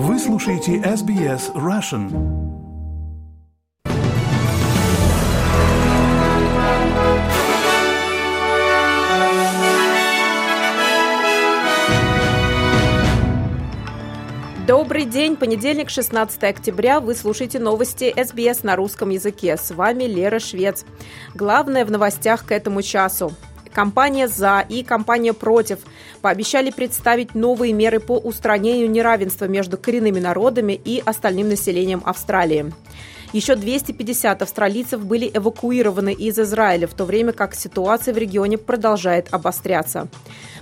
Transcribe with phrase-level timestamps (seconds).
[0.00, 2.08] Вы слушаете SBS Russian.
[14.68, 17.00] Добрый день, понедельник, 16 октября.
[17.00, 19.56] Вы слушаете новости СБС на русском языке.
[19.56, 20.84] С вами Лера Швец.
[21.34, 23.32] Главное в новостях к этому часу.
[23.78, 25.78] Компания «За» и компания «Против»
[26.20, 32.72] пообещали представить новые меры по устранению неравенства между коренными народами и остальным населением Австралии.
[33.32, 39.28] Еще 250 австралийцев были эвакуированы из Израиля, в то время как ситуация в регионе продолжает
[39.30, 40.08] обостряться.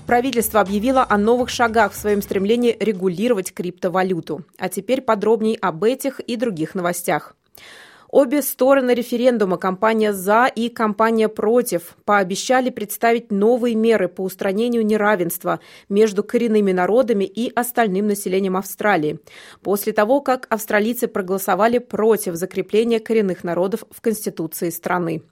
[0.06, 4.42] Правительство объявило о новых шагах в своем стремлении регулировать криптовалюту.
[4.58, 7.34] А теперь подробней об этих и других новостях.
[8.18, 15.60] Обе стороны референдума, компания «За» и компания «Против», пообещали представить новые меры по устранению неравенства
[15.90, 19.20] между коренными народами и остальным населением Австралии,
[19.60, 25.22] после того, как австралийцы проголосовали против закрепления коренных народов в Конституции страны.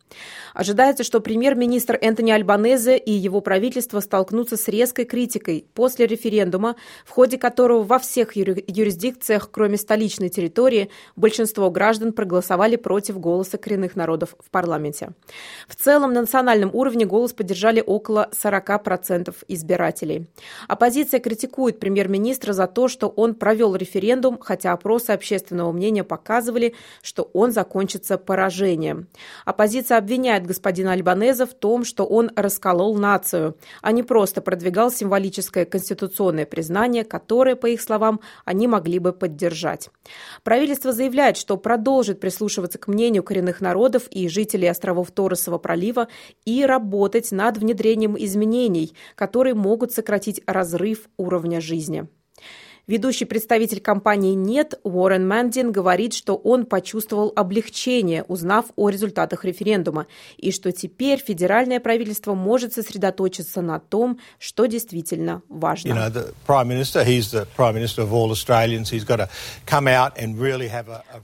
[0.52, 7.12] Ожидается, что премьер-министр Энтони Альбанезе и его правительство столкнутся с резкой критикой после референдума, в
[7.12, 14.34] ходе которого во всех юрисдикциях, кроме столичной территории, большинство граждан проголосовали против голоса коренных народов
[14.39, 15.11] в парламенте.
[15.69, 20.27] В целом, на национальном уровне голос поддержали около 40% избирателей.
[20.69, 27.30] Оппозиция критикует премьер-министра за то, что он провел референдум, хотя опросы общественного мнения показывали, что
[27.33, 29.08] он закончится поражением.
[29.45, 35.64] Оппозиция обвиняет господина Альбанеза в том, что он расколол нацию, а не просто продвигал символическое
[35.64, 39.91] конституционное признание, которое, по их словам, они могли бы поддержать.
[40.42, 46.08] Правительство заявляет, что продолжит прислушиваться к мнению коренных народов и жителей островов Торосового пролива
[46.44, 52.08] и работать над внедрением изменений, которые могут сократить разрыв уровня жизни.
[52.86, 60.06] Ведущий представитель компании «Нет» Уоррен Мандин говорит, что он почувствовал облегчение, узнав о результатах референдума,
[60.36, 65.95] и что теперь федеральное правительство может сосредоточиться на том, что действительно важно.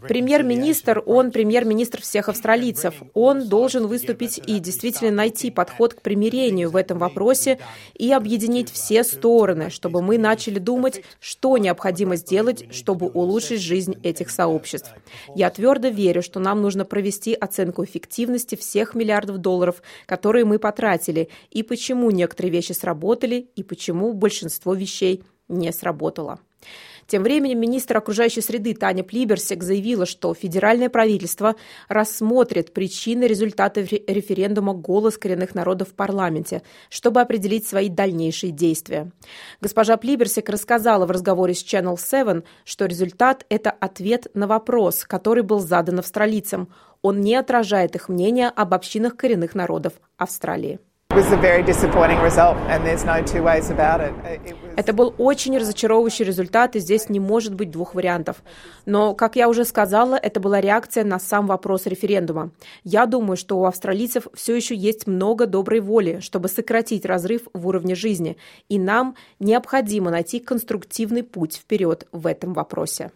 [0.08, 2.94] Премьер-министр, он премьер-министр всех австралийцев.
[3.12, 7.58] Он должен выступить и действительно найти подход к примирению в этом вопросе
[7.94, 13.96] и объединить все стороны, чтобы мы начали думать, что что необходимо сделать, чтобы улучшить жизнь
[14.04, 14.94] этих сообществ.
[15.34, 21.28] Я твердо верю, что нам нужно провести оценку эффективности всех миллиардов долларов, которые мы потратили,
[21.50, 26.38] и почему некоторые вещи сработали, и почему большинство вещей не сработало.
[27.10, 31.56] Тем временем министр окружающей среды Таня Плиберсек заявила, что федеральное правительство
[31.88, 39.10] рассмотрит причины результатов референдума «Голос коренных народов» в парламенте, чтобы определить свои дальнейшие действия.
[39.60, 45.42] Госпожа Плиберсек рассказала в разговоре с Channel 7, что результат– это ответ на вопрос, который
[45.42, 46.72] был задан австралийцам.
[47.02, 50.78] Он не отражает их мнение об общинах коренных народов Австралии.
[54.76, 58.36] Это был очень разочаровывающий результат, и здесь не может быть двух вариантов.
[58.86, 62.52] Но, как я уже сказала, это была реакция на сам вопрос референдума.
[62.84, 67.66] Я думаю, что у австралийцев все еще есть много доброй воли, чтобы сократить разрыв в
[67.66, 68.36] уровне жизни,
[68.68, 73.10] и нам необходимо найти конструктивный путь вперед в этом вопросе.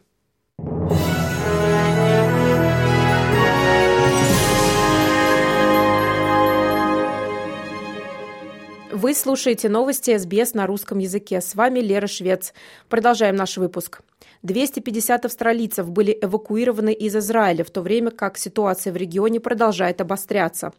[8.94, 11.40] Вы слушаете новости СБС на русском языке.
[11.40, 12.54] С вами Лера Швец.
[12.88, 14.02] Продолжаем наш выпуск.
[14.42, 20.72] 250 австралийцев были эвакуированы из Израиля, в то время как ситуация в регионе продолжает обостряться.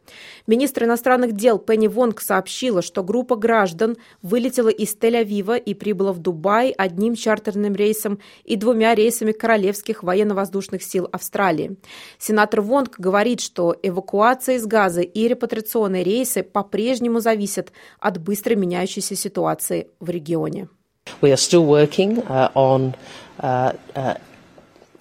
[0.45, 6.19] Министр иностранных дел Пенни Вонг сообщила, что группа граждан вылетела из Тель-Авива и прибыла в
[6.19, 11.77] Дубай одним чартерным рейсом и двумя рейсами Королевских военно-воздушных сил Австралии.
[12.19, 19.15] Сенатор Вонг говорит, что эвакуация из Газы и репатриационные рейсы по-прежнему зависят от быстро меняющейся
[19.15, 20.67] ситуации в регионе.
[21.21, 22.95] We are still working uh, on
[23.39, 24.17] uh, uh,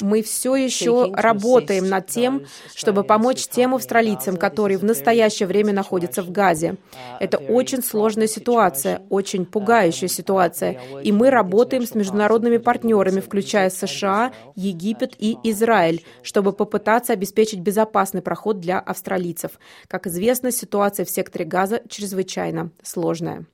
[0.01, 6.23] мы все еще работаем над тем, чтобы помочь тем австралийцам, которые в настоящее время находятся
[6.23, 6.77] в Газе.
[7.21, 14.33] Это очень сложная ситуация, очень пугающая ситуация, и мы работаем с международными партнерами, включая США,
[14.57, 19.53] Египет и Израиль, чтобы попытаться обеспечить безопасный проход для австралийцев.
[19.89, 23.47] Как известно, ситуация в секторе Газа чрезвычайно сложная.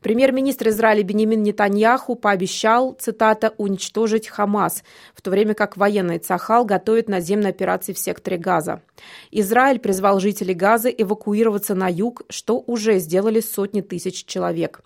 [0.00, 4.84] Премьер-министр Израиля Бенемин Нетаньяху пообещал, цитата, «уничтожить Хамас»,
[5.14, 8.82] в то время как военный Цахал готовит наземные операции в секторе Газа.
[9.30, 14.80] Израиль призвал жителей Газа эвакуироваться на юг, что уже сделали сотни тысяч человек.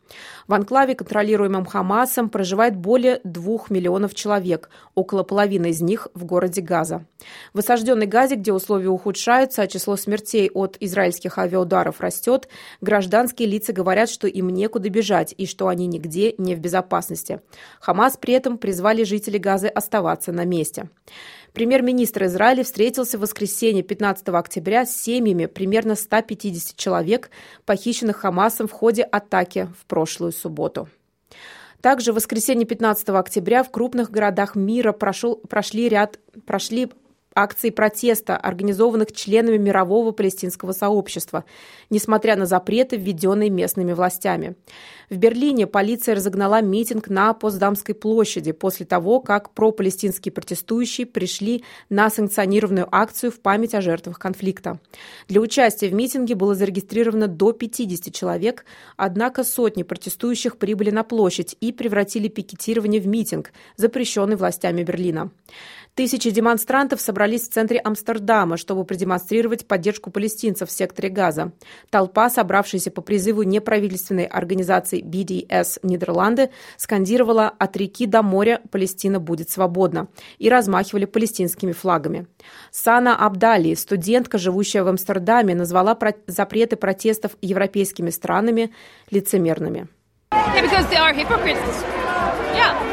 [0.47, 6.61] В анклаве, контролируемом Хамасом, проживает более двух миллионов человек, около половины из них в городе
[6.61, 7.05] Газа.
[7.53, 12.49] В осажденной Газе, где условия ухудшаются, а число смертей от израильских авиаударов растет,
[12.81, 15.00] гражданские лица говорят, что им некуда бежать
[15.37, 17.41] и что они нигде не в безопасности.
[17.81, 20.89] Хамас при этом призвали жителей Газы оставаться на месте.
[21.53, 27.31] Премьер-министр Израиля встретился в воскресенье 15 октября с семьями примерно 150 человек,
[27.65, 30.89] похищенных Хамасом в ходе атаки в прошлую субботу.
[31.81, 36.91] Также в воскресенье 15 октября в крупных городах мира прошел, прошли, ряд, прошли
[37.35, 41.45] акций протеста, организованных членами мирового палестинского сообщества,
[41.89, 44.57] несмотря на запреты, введенные местными властями.
[45.09, 52.11] В Берлине полиция разогнала митинг на Постдамской площади после того, как пропалестинские протестующие пришли на
[52.11, 54.79] санкционированную акцию в память о жертвах конфликта.
[55.27, 58.65] Для участия в митинге было зарегистрировано до 50 человек,
[58.97, 65.31] однако сотни протестующих прибыли на площадь и превратили пикетирование в митинг, запрещенный властями Берлина.
[65.95, 71.53] Тысячи демонстрантов собрались в центре Амстердама, чтобы продемонстрировать поддержку палестинцев в секторе Газа.
[71.91, 79.51] Толпа, собравшаяся по призыву неправительственной организации BDS Нидерланды, скандировала «От реки до моря Палестина будет
[79.51, 80.09] свободна»
[80.39, 82.27] и размахивали палестинскими флагами.
[82.71, 88.73] Сана Абдали, студентка, живущая в Амстердаме, назвала запреты протестов европейскими странами
[89.11, 89.89] лицемерными.
[92.53, 92.90] Yeah,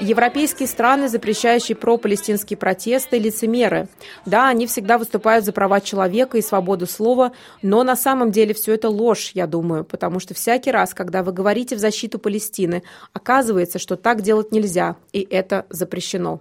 [0.00, 3.88] Европейские страны, запрещающие пропалестинские протесты, лицемеры.
[4.26, 7.32] Да, они всегда выступают за права человека и свободу слова,
[7.62, 11.32] но на самом деле все это ложь, я думаю, потому что всякий раз, когда вы
[11.32, 12.82] говорите в защиту Палестины,
[13.14, 16.40] оказывается, что так делать нельзя, и это запрещено.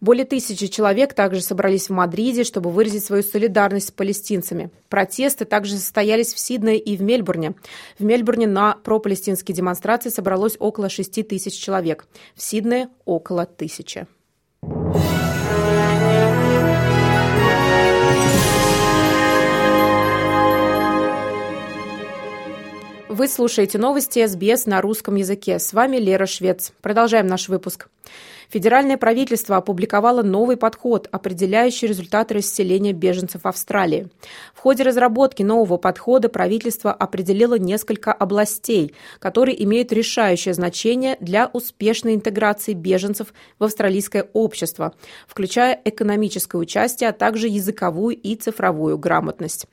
[0.00, 4.70] Более тысячи человек также собрались в Мадриде, чтобы выразить свою солидарность с палестинцами.
[4.88, 7.54] Протесты также состоялись в Сиднее и в Мельбурне.
[7.98, 12.06] В Мельбурне на пропалестинские демонстрации собралось около 6 тысяч человек.
[12.34, 14.06] В Сиднее– около тысячи.
[23.14, 25.60] Вы слушаете новости СБС на русском языке.
[25.60, 26.72] С вами Лера Швец.
[26.82, 27.88] Продолжаем наш выпуск.
[28.48, 34.08] Федеральное правительство опубликовало новый подход, определяющий результаты расселения беженцев Австралии.
[34.54, 42.14] В ходе разработки нового подхода правительство определило несколько областей, которые имеют решающее значение для успешной
[42.14, 44.94] интеграции беженцев в австралийское общество,
[45.26, 49.66] включая экономическое участие, а также языковую и цифровую грамотность.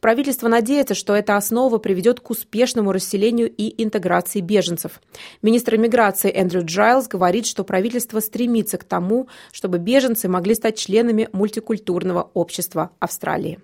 [0.00, 5.00] Правительство надеется, что эта основа приведет к успешному расселению и интеграции беженцев.
[5.42, 10.78] Министр иммиграции Эндрю Джайлз говорит, что правительство правительство стремится к тому, чтобы беженцы могли стать
[10.78, 13.58] членами мультикультурного общества Австралии.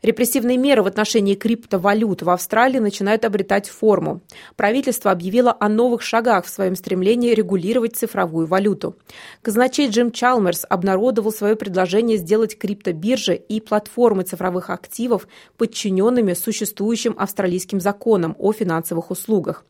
[0.00, 4.20] Репрессивные меры в отношении криптовалют в Австралии начинают обретать форму.
[4.54, 8.96] Правительство объявило о новых шагах в своем стремлении регулировать цифровую валюту.
[9.42, 17.80] Казначей Джим Чалмерс обнародовал свое предложение сделать криптобиржи и платформы цифровых активов подчиненными существующим австралийским
[17.80, 19.64] законам о финансовых услугах.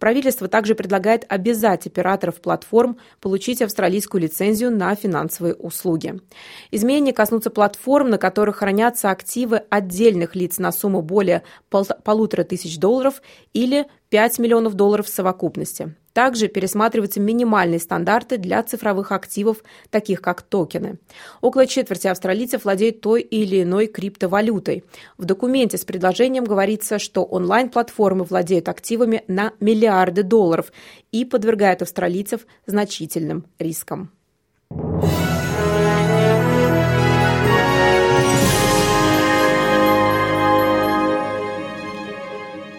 [0.00, 6.20] Правительство также предлагает обязать операторов платформ получить австралийскую лицензию на финансовые услуги.
[6.72, 12.78] Изменения коснутся платформ, на которых хранятся активы отдельных лиц на сумму более пол полутора тысяч
[12.78, 13.22] долларов
[13.52, 15.94] или 5 миллионов долларов в совокупности.
[16.12, 19.58] Также пересматриваются минимальные стандарты для цифровых активов,
[19.90, 20.98] таких как токены.
[21.40, 24.82] Около четверти австралийцев владеют той или иной криптовалютой.
[25.16, 30.72] В документе с предложением говорится, что онлайн-платформы владеют активами на миллиарды долларов
[31.12, 34.10] и подвергают австралийцев значительным рискам.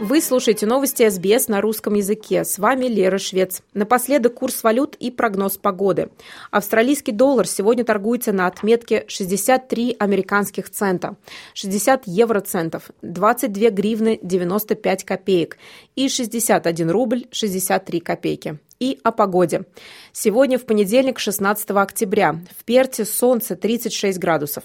[0.09, 2.43] Вы слушаете новости СБС на русском языке.
[2.43, 3.61] С вами Лера Швец.
[3.75, 6.09] Напоследок курс валют и прогноз погоды.
[6.49, 11.15] Австралийский доллар сегодня торгуется на отметке 63 американских цента,
[11.53, 15.59] 60 евроцентов, 22 гривны 95 копеек
[15.95, 19.65] и 61 рубль 63 копейки и о погоде.
[20.11, 22.39] Сегодня в понедельник, 16 октября.
[22.57, 24.63] В Перте солнце 36 градусов.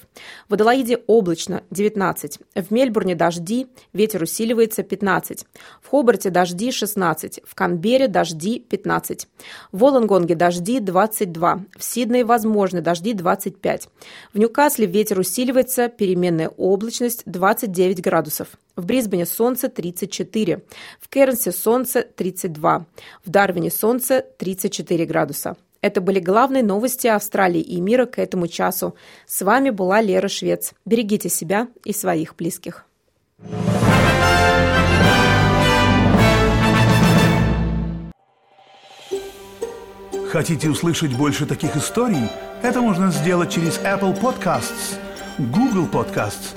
[0.49, 2.39] В Адалаиде облачно 19.
[2.55, 5.45] В Мельбурне дожди, ветер усиливается 15.
[5.83, 7.41] В Хобарте дожди 16.
[7.45, 9.29] В Канбере дожди 15.
[9.73, 11.65] В Волонгонге дожди 22.
[11.77, 13.89] В Сиднее возможны дожди 25.
[14.33, 18.49] В Ньюкасле ветер усиливается, переменная облачность 29 градусов.
[18.77, 20.63] В Брисбене солнце 34,
[21.01, 22.87] в Кернсе солнце 32,
[23.25, 25.57] в Дарвине солнце 34 градуса.
[25.81, 28.97] Это были главные новости Австралии и мира к этому часу.
[29.27, 30.73] С вами была Лера Швец.
[30.85, 32.87] Берегите себя и своих близких.
[40.31, 42.29] Хотите услышать больше таких историй?
[42.63, 44.97] Это можно сделать через Apple Podcasts,
[45.39, 46.57] Google Podcasts,